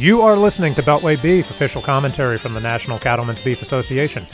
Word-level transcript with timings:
You 0.00 0.22
are 0.22 0.34
listening 0.34 0.74
to 0.76 0.82
Beltway 0.82 1.20
Beef, 1.20 1.50
official 1.50 1.82
commentary 1.82 2.38
from 2.38 2.54
the 2.54 2.60
National 2.60 2.98
Cattlemen's 2.98 3.42
Beef 3.42 3.60
Association. 3.60 4.26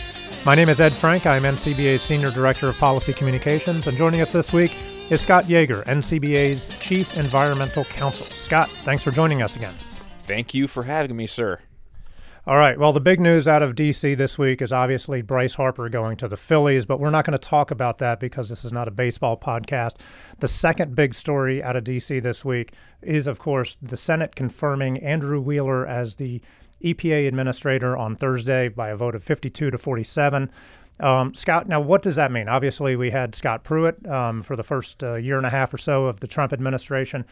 My 0.45 0.55
name 0.55 0.69
is 0.69 0.81
Ed 0.81 0.95
Frank. 0.95 1.27
I'm 1.27 1.43
NCBA's 1.43 2.03
Senior 2.03 2.31
Director 2.31 2.69
of 2.69 2.77
Policy 2.77 3.13
Communications, 3.13 3.89
and 3.89 3.99
joining 3.99 4.21
us 4.21 4.31
this 4.31 4.53
week 4.53 4.73
is 5.11 5.21
Scott 5.21 5.49
Yager, 5.49 5.83
NCBA's 5.83 6.69
Chief 6.79 7.13
Environmental 7.17 7.85
Counsel. 7.85 8.29
Scott, 8.37 8.71
thanks 8.85 9.03
for 9.03 9.11
joining 9.11 9.43
us 9.43 9.57
again. 9.57 9.75
Thank 10.29 10.55
you 10.55 10.69
for 10.69 10.85
having 10.85 11.17
me, 11.17 11.27
sir. 11.27 11.59
All 12.49 12.57
right. 12.57 12.79
Well, 12.79 12.93
the 12.93 13.01
big 13.01 13.19
news 13.19 13.49
out 13.49 13.65
of 13.65 13.75
D.C. 13.75 14.15
this 14.15 14.39
week 14.39 14.63
is 14.63 14.73
obviously 14.73 15.21
Bryce 15.21 15.55
Harper 15.55 15.89
going 15.89 16.17
to 16.19 16.29
the 16.29 16.37
Phillies, 16.37 16.87
but 16.87 17.01
we're 17.01 17.11
not 17.11 17.25
going 17.25 17.37
to 17.37 17.39
talk 17.39 17.73
about 17.73 17.99
that 17.99 18.21
because 18.21 18.49
this 18.49 18.65
is 18.65 18.73
not 18.73 18.87
a 18.87 18.93
baseball 18.93 19.37
podcast. 19.37 19.97
The 20.39 20.47
second 20.47 20.95
big 20.95 21.13
story 21.13 21.61
out 21.61 21.75
of 21.75 21.83
D.C. 21.83 22.21
this 22.21 22.45
week 22.45 22.73
is, 23.03 23.27
of 23.27 23.41
course, 23.41 23.77
the 23.83 23.97
Senate 23.97 24.37
confirming 24.37 24.99
Andrew 24.99 25.41
Wheeler 25.41 25.85
as 25.89 26.17
the 26.17 26.41
EPA 26.85 27.27
administrator 27.27 27.97
on 27.97 28.15
Thursday 28.15 28.69
by 28.69 28.91
a 28.91 28.97
vote 28.97 29.17
of 29.17 29.25
52 29.25 29.73
to 29.73 29.77
47. 29.77 30.49
Um, 31.01 31.35
Scott, 31.35 31.67
now 31.67 31.81
what 31.81 32.01
does 32.01 32.15
that 32.15 32.31
mean? 32.31 32.49
Obviously, 32.49 32.95
we 32.95 33.11
had 33.11 33.35
Scott 33.35 33.65
Pruitt 33.65 34.07
um, 34.07 34.41
for 34.41 34.55
the 34.55 34.63
first 34.63 35.03
uh, 35.03 35.15
year 35.15 35.37
and 35.37 35.47
a 35.47 35.51
half 35.51 35.75
or 35.75 35.79
so 35.79 36.07
of 36.07 36.21
the 36.21 36.29
Trump 36.29 36.53
administration. 36.53 37.25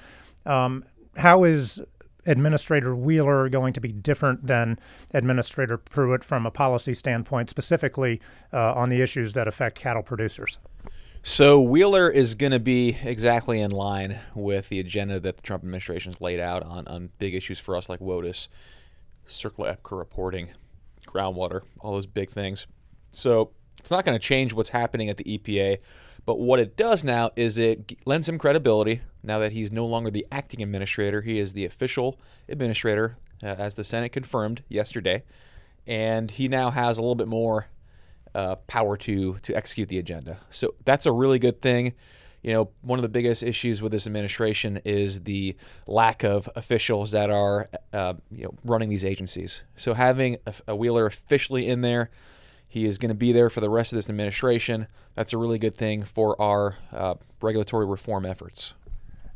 Um, 0.44 0.84
how 1.16 1.44
is 1.44 1.80
Administrator 2.26 2.94
Wheeler 2.94 3.48
going 3.48 3.72
to 3.72 3.80
be 3.80 3.92
different 3.92 4.46
than 4.46 4.78
Administrator 5.12 5.78
Pruitt 5.78 6.24
from 6.24 6.46
a 6.46 6.50
policy 6.50 6.94
standpoint, 6.94 7.50
specifically 7.50 8.20
uh, 8.52 8.74
on 8.74 8.88
the 8.88 9.00
issues 9.02 9.32
that 9.34 9.48
affect 9.48 9.78
cattle 9.78 10.02
producers? 10.02 10.58
So 11.22 11.58
Wheeler 11.58 12.10
is 12.10 12.34
going 12.34 12.52
to 12.52 12.60
be 12.60 12.98
exactly 13.02 13.58
in 13.58 13.70
line 13.70 14.20
with 14.34 14.68
the 14.68 14.78
agenda 14.78 15.18
that 15.20 15.36
the 15.36 15.42
Trump 15.42 15.62
administration 15.62 16.12
has 16.12 16.20
laid 16.20 16.38
out 16.38 16.62
on, 16.62 16.86
on 16.86 17.10
big 17.18 17.34
issues 17.34 17.58
for 17.58 17.76
us 17.76 17.88
like 17.88 18.00
WOTUS, 18.00 18.48
CERCLA 19.26 19.78
EPCRA 19.78 19.98
reporting, 19.98 20.50
groundwater, 21.06 21.62
all 21.80 21.92
those 21.92 22.06
big 22.06 22.30
things. 22.30 22.66
So 23.12 23.52
it's 23.78 23.90
not 23.90 24.04
going 24.04 24.18
to 24.18 24.22
change 24.22 24.52
what's 24.52 24.68
happening 24.68 25.08
at 25.08 25.16
the 25.16 25.24
EPA. 25.24 25.78
But 26.26 26.38
what 26.38 26.58
it 26.58 26.76
does 26.76 27.04
now 27.04 27.30
is 27.36 27.58
it 27.58 27.98
lends 28.06 28.28
him 28.28 28.38
credibility 28.38 29.02
now 29.22 29.38
that 29.38 29.52
he's 29.52 29.70
no 29.70 29.86
longer 29.86 30.10
the 30.10 30.26
acting 30.32 30.62
administrator. 30.62 31.22
He 31.22 31.38
is 31.38 31.52
the 31.52 31.64
official 31.64 32.18
administrator, 32.48 33.16
uh, 33.42 33.48
as 33.58 33.74
the 33.74 33.84
Senate 33.84 34.10
confirmed 34.10 34.62
yesterday. 34.68 35.22
And 35.86 36.30
he 36.30 36.48
now 36.48 36.70
has 36.70 36.98
a 36.98 37.02
little 37.02 37.14
bit 37.14 37.28
more 37.28 37.66
uh, 38.34 38.56
power 38.66 38.96
to, 38.96 39.34
to 39.42 39.54
execute 39.54 39.88
the 39.88 39.98
agenda. 39.98 40.38
So 40.50 40.74
that's 40.84 41.06
a 41.06 41.12
really 41.12 41.38
good 41.38 41.60
thing. 41.60 41.92
You 42.42 42.52
know, 42.52 42.70
one 42.82 42.98
of 42.98 43.02
the 43.02 43.08
biggest 43.08 43.42
issues 43.42 43.80
with 43.80 43.92
this 43.92 44.06
administration 44.06 44.80
is 44.84 45.20
the 45.20 45.56
lack 45.86 46.24
of 46.24 46.48
officials 46.54 47.10
that 47.12 47.30
are, 47.30 47.66
uh, 47.92 48.14
you 48.30 48.44
know, 48.44 48.54
running 48.64 48.90
these 48.90 49.04
agencies. 49.04 49.62
So 49.76 49.94
having 49.94 50.36
a, 50.46 50.54
a 50.68 50.76
Wheeler 50.76 51.06
officially 51.06 51.66
in 51.66 51.80
there 51.80 52.10
he 52.74 52.86
is 52.86 52.98
going 52.98 53.08
to 53.10 53.14
be 53.14 53.30
there 53.30 53.48
for 53.48 53.60
the 53.60 53.70
rest 53.70 53.92
of 53.92 53.96
this 53.96 54.10
administration. 54.10 54.88
That's 55.14 55.32
a 55.32 55.38
really 55.38 55.60
good 55.60 55.76
thing 55.76 56.02
for 56.02 56.40
our 56.42 56.76
uh, 56.92 57.14
regulatory 57.40 57.86
reform 57.86 58.26
efforts. 58.26 58.74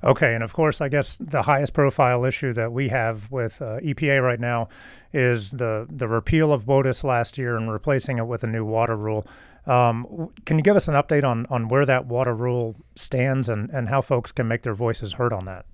Okay, 0.03 0.35
and 0.35 0.43
of 0.43 0.53
course, 0.53 0.81
I 0.81 0.89
guess 0.89 1.17
the 1.21 1.43
highest 1.43 1.73
profile 1.73 2.25
issue 2.25 2.53
that 2.55 2.73
we 2.73 2.89
have 2.89 3.31
with 3.31 3.63
uh, 3.63 3.79
EPA 3.79 4.23
right 4.23 4.41
now 4.41 4.69
is 5.13 5.53
the 5.53 5.87
the 5.89 6.09
repeal 6.09 6.53
of 6.53 6.67
WOTUS 6.67 7.05
last 7.05 7.39
year 7.39 7.57
and 7.57 7.71
replacing 7.71 8.19
it 8.19 8.27
with 8.27 8.43
a 8.43 8.49
new 8.49 8.65
water 8.65 8.97
rule. 8.97 9.25
Um, 9.67 10.31
can 10.45 10.57
you 10.57 10.63
give 10.63 10.75
us 10.75 10.89
an 10.89 10.95
update 10.95 11.25
on 11.25 11.47
on 11.47 11.69
where 11.69 11.87
that 11.87 12.07
water 12.07 12.35
rule 12.35 12.75
stands 12.97 13.49
and 13.49 13.71
and 13.71 13.89
how 13.89 14.03
folks 14.03 14.33
can 14.33 14.49
make 14.49 14.63
their 14.63 14.75
voices 14.75 15.13
heard 15.13 15.33
on 15.33 15.45
that? 15.45 15.65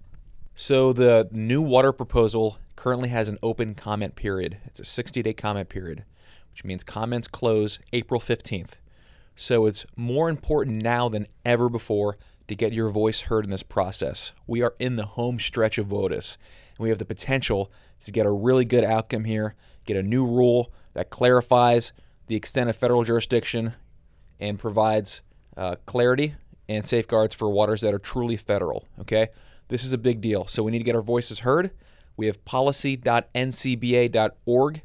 So 0.55 0.93
the 0.93 1.29
new 1.33 1.63
water 1.63 1.93
proposal 1.93 2.59
currently 2.77 3.09
has 3.09 3.31
an 3.31 3.39
open 3.43 3.75
comment 3.75 4.17
period. 4.17 4.59
It's 4.67 4.81
a 4.81 4.85
60 4.85 5.23
day 5.23 5.33
comment 5.33 5.71
period 5.71 6.05
which 6.55 6.65
means 6.65 6.85
comments 6.85 7.27
close 7.27 7.81
April 7.93 8.21
15th. 8.21 8.75
So 9.35 9.67
it's 9.67 9.85
more 9.97 10.29
important 10.29 10.85
now 10.85 11.09
than 11.09 11.27
ever 11.45 11.69
before 11.69 12.17
to 12.47 12.55
get 12.55 12.73
your 12.73 12.91
voice 12.91 13.23
heard 13.23 13.45
in 13.45 13.51
this 13.51 13.65
process. 13.65 14.31
We 14.47 14.63
are 14.63 14.77
in 14.79 14.95
the 14.95 15.05
home 15.05 15.41
stretch 15.41 15.79
of 15.79 15.89
WOTUS, 15.89 16.37
and 16.77 16.85
we 16.85 16.91
have 16.91 17.01
the 17.01 17.05
potential 17.05 17.73
to 18.05 18.13
get 18.13 18.25
a 18.25 18.31
really 18.31 18.65
good 18.65 18.85
outcome 18.85 19.25
here, 19.25 19.57
get 19.85 19.97
a 19.97 20.03
new 20.05 20.25
rule 20.25 20.73
that 20.93 21.11
clarifies 21.11 21.93
the 22.29 22.37
extent 22.37 22.71
of 22.71 22.77
federal 22.77 23.03
jurisdiction 23.03 23.73
and 24.39 24.57
provides 24.57 25.23
uh, 25.57 25.75
clarity 25.87 26.37
and 26.69 26.87
safeguards 26.87 27.35
for 27.35 27.51
waters 27.51 27.81
that 27.81 27.93
are 27.93 27.99
truly 27.99 28.37
federal. 28.37 28.87
Okay? 29.01 29.27
This 29.67 29.85
is 29.85 29.93
a 29.93 29.99
big 29.99 30.21
deal. 30.21 30.47
So 30.47 30.63
we 30.63 30.71
need 30.71 30.79
to 30.79 30.85
get 30.85 30.95
our 30.95 31.03
voices 31.03 31.41
heard. 31.41 31.73
We 32.17 32.27
have 32.27 32.45
policy.ncba.org 32.45 34.83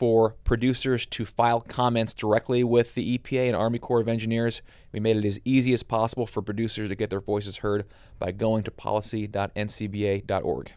for 0.00 0.34
producers 0.44 1.04
to 1.04 1.26
file 1.26 1.60
comments 1.60 2.14
directly 2.14 2.64
with 2.64 2.94
the 2.94 3.18
EPA 3.18 3.48
and 3.48 3.54
Army 3.54 3.78
Corps 3.78 4.00
of 4.00 4.08
Engineers. 4.08 4.62
We 4.92 5.00
made 5.00 5.18
it 5.18 5.26
as 5.26 5.38
easy 5.44 5.74
as 5.74 5.82
possible 5.82 6.24
for 6.24 6.40
producers 6.40 6.88
to 6.88 6.94
get 6.94 7.10
their 7.10 7.20
voices 7.20 7.58
heard 7.58 7.84
by 8.18 8.32
going 8.32 8.62
to 8.62 8.70
policy.ncba.org. 8.70 10.72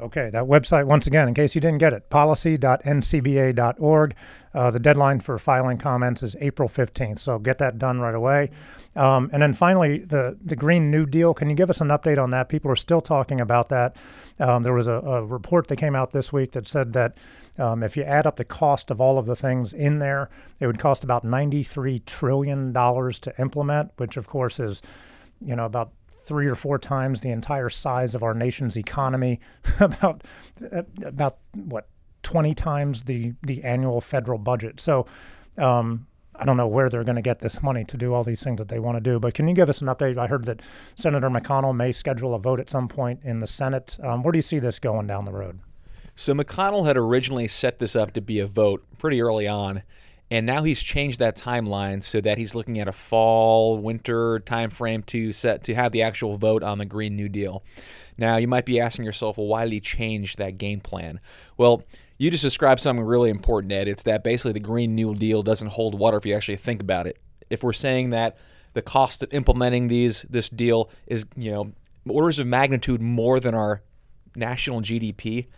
Okay, 0.00 0.30
that 0.30 0.44
website, 0.44 0.86
once 0.86 1.06
again, 1.06 1.28
in 1.28 1.34
case 1.34 1.54
you 1.54 1.60
didn't 1.60 1.78
get 1.78 1.92
it, 1.92 2.08
policy.ncba.org. 2.08 4.14
Uh, 4.52 4.70
the 4.70 4.80
deadline 4.80 5.20
for 5.20 5.38
filing 5.38 5.78
comments 5.78 6.22
is 6.22 6.36
April 6.40 6.68
15th, 6.68 7.18
so 7.18 7.38
get 7.38 7.58
that 7.58 7.78
done 7.78 8.00
right 8.00 8.14
away. 8.14 8.50
Um, 8.96 9.30
and 9.32 9.42
then 9.42 9.52
finally, 9.52 9.98
the, 9.98 10.38
the 10.42 10.56
Green 10.56 10.90
New 10.90 11.06
Deal. 11.06 11.34
Can 11.34 11.50
you 11.50 11.56
give 11.56 11.70
us 11.70 11.80
an 11.80 11.88
update 11.88 12.20
on 12.20 12.30
that? 12.30 12.48
People 12.48 12.70
are 12.70 12.76
still 12.76 13.00
talking 13.00 13.40
about 13.40 13.68
that. 13.68 13.96
Um, 14.38 14.62
there 14.62 14.72
was 14.72 14.88
a, 14.88 14.94
a 14.94 15.24
report 15.24 15.68
that 15.68 15.76
came 15.76 15.94
out 15.94 16.12
this 16.12 16.32
week 16.32 16.52
that 16.52 16.66
said 16.66 16.92
that 16.94 17.16
um, 17.58 17.82
if 17.82 17.96
you 17.96 18.02
add 18.02 18.26
up 18.26 18.36
the 18.36 18.44
cost 18.44 18.90
of 18.90 19.00
all 19.00 19.18
of 19.18 19.26
the 19.26 19.36
things 19.36 19.72
in 19.72 19.98
there, 19.98 20.30
it 20.58 20.66
would 20.66 20.78
cost 20.78 21.04
about 21.04 21.24
$93 21.24 22.04
trillion 22.06 22.72
to 22.72 23.34
implement, 23.38 23.92
which 23.98 24.16
of 24.16 24.26
course 24.26 24.58
is, 24.58 24.80
you 25.40 25.54
know, 25.54 25.66
about 25.66 25.92
three 26.30 26.46
or 26.46 26.54
four 26.54 26.78
times 26.78 27.22
the 27.22 27.30
entire 27.30 27.68
size 27.68 28.14
of 28.14 28.22
our 28.22 28.34
nation's 28.34 28.76
economy, 28.76 29.40
about 29.80 30.22
about 31.04 31.38
what 31.54 31.88
20 32.22 32.54
times 32.54 33.02
the 33.02 33.34
the 33.42 33.64
annual 33.64 34.00
federal 34.00 34.38
budget. 34.38 34.78
So 34.78 35.06
um, 35.58 36.06
I 36.36 36.44
don't 36.44 36.56
know 36.56 36.68
where 36.68 36.88
they're 36.88 37.02
going 37.02 37.16
to 37.16 37.22
get 37.22 37.40
this 37.40 37.64
money 37.64 37.84
to 37.84 37.96
do 37.96 38.14
all 38.14 38.22
these 38.22 38.44
things 38.44 38.58
that 38.58 38.68
they 38.68 38.78
want 38.78 38.94
to 38.94 39.00
do. 39.00 39.18
But 39.18 39.34
can 39.34 39.48
you 39.48 39.54
give 39.56 39.68
us 39.68 39.80
an 39.80 39.88
update? 39.88 40.16
I 40.18 40.28
heard 40.28 40.44
that 40.44 40.62
Senator 40.94 41.28
McConnell 41.28 41.74
may 41.74 41.90
schedule 41.90 42.32
a 42.32 42.38
vote 42.38 42.60
at 42.60 42.70
some 42.70 42.86
point 42.86 43.18
in 43.24 43.40
the 43.40 43.48
Senate. 43.48 43.98
Um, 44.00 44.22
where 44.22 44.30
do 44.30 44.38
you 44.38 44.42
see 44.42 44.60
this 44.60 44.78
going 44.78 45.08
down 45.08 45.24
the 45.24 45.32
road? 45.32 45.58
So 46.14 46.32
McConnell 46.32 46.86
had 46.86 46.96
originally 46.96 47.48
set 47.48 47.80
this 47.80 47.96
up 47.96 48.12
to 48.12 48.20
be 48.20 48.38
a 48.38 48.46
vote 48.46 48.84
pretty 48.98 49.20
early 49.20 49.48
on, 49.48 49.82
and 50.30 50.46
now 50.46 50.62
he's 50.62 50.82
changed 50.82 51.18
that 51.18 51.36
timeline 51.36 52.02
so 52.02 52.20
that 52.20 52.38
he's 52.38 52.54
looking 52.54 52.78
at 52.78 52.86
a 52.86 52.92
fall 52.92 53.78
winter 53.78 54.38
timeframe 54.40 55.04
to 55.06 55.32
set 55.32 55.64
to 55.64 55.74
have 55.74 55.92
the 55.92 56.02
actual 56.02 56.36
vote 56.36 56.62
on 56.62 56.78
the 56.78 56.84
Green 56.84 57.16
New 57.16 57.28
Deal. 57.28 57.64
Now 58.16 58.36
you 58.36 58.46
might 58.46 58.64
be 58.64 58.78
asking 58.80 59.04
yourself, 59.04 59.38
well, 59.38 59.48
why 59.48 59.64
did 59.64 59.72
he 59.72 59.80
change 59.80 60.36
that 60.36 60.56
game 60.58 60.80
plan? 60.80 61.20
Well, 61.56 61.82
you 62.16 62.30
just 62.30 62.44
described 62.44 62.80
something 62.80 63.04
really 63.04 63.30
important, 63.30 63.72
Ed. 63.72 63.88
It's 63.88 64.02
that 64.04 64.22
basically 64.22 64.52
the 64.52 64.60
Green 64.60 64.94
New 64.94 65.14
Deal 65.14 65.42
doesn't 65.42 65.68
hold 65.68 65.98
water 65.98 66.18
if 66.18 66.26
you 66.26 66.34
actually 66.34 66.58
think 66.58 66.80
about 66.80 67.06
it. 67.06 67.18
If 67.48 67.64
we're 67.64 67.72
saying 67.72 68.10
that 68.10 68.36
the 68.74 68.82
cost 68.82 69.22
of 69.22 69.32
implementing 69.32 69.88
these 69.88 70.22
this 70.30 70.48
deal 70.48 70.90
is, 71.06 71.26
you 71.34 71.50
know, 71.50 71.72
orders 72.08 72.38
of 72.38 72.46
magnitude 72.46 73.00
more 73.00 73.40
than 73.40 73.54
our 73.54 73.82
national 74.36 74.80
GDP, 74.80 75.48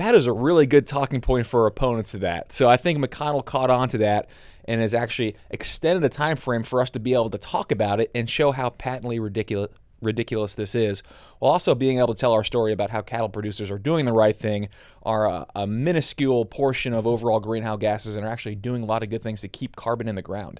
that 0.00 0.14
is 0.14 0.26
a 0.26 0.32
really 0.32 0.66
good 0.66 0.86
talking 0.86 1.20
point 1.20 1.46
for 1.46 1.66
opponents 1.66 2.14
of 2.14 2.20
that. 2.20 2.52
So 2.52 2.68
I 2.68 2.76
think 2.76 2.98
McConnell 2.98 3.44
caught 3.44 3.70
on 3.70 3.88
to 3.90 3.98
that 3.98 4.28
and 4.64 4.80
has 4.80 4.94
actually 4.94 5.36
extended 5.50 6.02
the 6.02 6.08
time 6.08 6.36
frame 6.36 6.62
for 6.62 6.80
us 6.80 6.90
to 6.90 7.00
be 7.00 7.12
able 7.14 7.30
to 7.30 7.38
talk 7.38 7.72
about 7.72 8.00
it 8.00 8.10
and 8.14 8.28
show 8.28 8.52
how 8.52 8.70
patently 8.70 9.18
ridiculous 9.18 9.70
ridiculous 10.02 10.54
this 10.54 10.74
is, 10.74 11.02
while 11.40 11.52
also 11.52 11.74
being 11.74 11.98
able 11.98 12.14
to 12.14 12.18
tell 12.18 12.32
our 12.32 12.42
story 12.42 12.72
about 12.72 12.88
how 12.88 13.02
cattle 13.02 13.28
producers 13.28 13.70
are 13.70 13.78
doing 13.78 14.06
the 14.06 14.12
right 14.14 14.34
thing, 14.34 14.66
are 15.02 15.26
a, 15.26 15.46
a 15.54 15.66
minuscule 15.66 16.46
portion 16.46 16.94
of 16.94 17.06
overall 17.06 17.38
greenhouse 17.38 17.78
gases, 17.78 18.16
and 18.16 18.24
are 18.24 18.30
actually 18.30 18.54
doing 18.54 18.82
a 18.82 18.86
lot 18.86 19.02
of 19.02 19.10
good 19.10 19.22
things 19.22 19.42
to 19.42 19.48
keep 19.48 19.76
carbon 19.76 20.08
in 20.08 20.14
the 20.14 20.22
ground. 20.22 20.58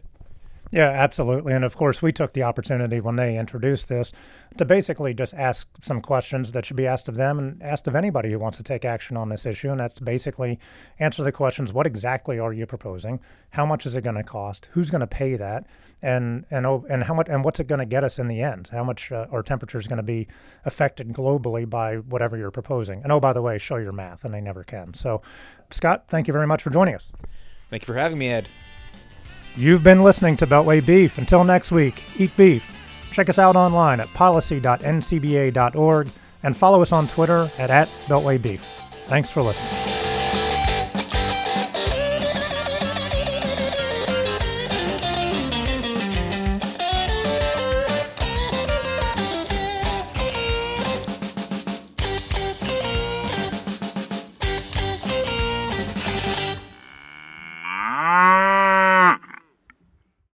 Yeah, 0.72 0.88
absolutely. 0.88 1.52
And 1.52 1.64
of 1.64 1.76
course, 1.76 2.00
we 2.00 2.12
took 2.12 2.32
the 2.32 2.44
opportunity 2.44 3.00
when 3.00 3.16
they 3.16 3.36
introduced 3.36 3.88
this 3.88 4.12
to 4.56 4.64
basically 4.64 5.12
just 5.12 5.34
ask 5.34 5.68
some 5.82 6.00
questions 6.00 6.52
that 6.52 6.64
should 6.64 6.76
be 6.76 6.86
asked 6.86 7.08
of 7.08 7.16
them 7.16 7.40
and 7.40 7.60
asked 7.60 7.88
of 7.88 7.96
anybody 7.96 8.30
who 8.30 8.38
wants 8.38 8.58
to 8.58 8.62
take 8.64 8.84
action 8.84 9.16
on 9.16 9.30
this 9.30 9.44
issue. 9.44 9.70
And 9.70 9.80
that's 9.80 9.98
basically 9.98 10.60
answer 11.00 11.24
the 11.24 11.32
questions 11.32 11.72
what 11.72 11.86
exactly 11.86 12.38
are 12.38 12.52
you 12.52 12.66
proposing? 12.66 13.18
How 13.50 13.66
much 13.66 13.84
is 13.84 13.96
it 13.96 14.02
going 14.02 14.14
to 14.14 14.22
cost? 14.22 14.68
Who's 14.72 14.90
going 14.90 15.00
to 15.00 15.08
pay 15.08 15.34
that? 15.34 15.66
And, 16.02 16.46
and, 16.52 16.64
oh, 16.64 16.86
and 16.88 17.04
how 17.04 17.14
much 17.14 17.26
and 17.28 17.44
what's 17.44 17.58
it 17.58 17.66
going 17.66 17.80
to 17.80 17.86
get 17.86 18.04
us 18.04 18.20
in 18.20 18.28
the 18.28 18.40
end? 18.40 18.68
How 18.70 18.84
much 18.84 19.10
uh, 19.10 19.26
our 19.32 19.42
temperature 19.42 19.78
is 19.78 19.88
going 19.88 19.98
to 19.98 20.04
be 20.04 20.28
affected 20.64 21.08
globally 21.08 21.68
by 21.68 21.96
whatever 21.96 22.38
you're 22.38 22.52
proposing? 22.52 23.02
And 23.02 23.10
oh, 23.10 23.18
by 23.18 23.32
the 23.32 23.42
way, 23.42 23.58
show 23.58 23.76
your 23.76 23.92
math, 23.92 24.24
and 24.24 24.32
they 24.32 24.40
never 24.40 24.64
can. 24.64 24.94
So, 24.94 25.20
Scott, 25.70 26.04
thank 26.08 26.26
you 26.26 26.32
very 26.32 26.46
much 26.46 26.62
for 26.62 26.70
joining 26.70 26.94
us. 26.94 27.12
Thank 27.68 27.82
you 27.82 27.86
for 27.86 27.96
having 27.96 28.18
me, 28.18 28.28
Ed. 28.28 28.48
You've 29.56 29.82
been 29.82 30.02
listening 30.02 30.36
to 30.38 30.46
Beltway 30.46 30.84
Beef. 30.84 31.18
Until 31.18 31.44
next 31.44 31.72
week, 31.72 32.02
eat 32.16 32.36
beef. 32.36 32.76
Check 33.10 33.28
us 33.28 33.38
out 33.38 33.56
online 33.56 34.00
at 34.00 34.12
policy.ncba.org 34.14 36.08
and 36.42 36.56
follow 36.56 36.80
us 36.80 36.92
on 36.92 37.08
Twitter 37.08 37.50
at, 37.58 37.70
at 37.70 37.88
Beltway 38.06 38.40
Beef. 38.40 38.64
Thanks 39.08 39.28
for 39.30 39.42
listening. 39.42 39.79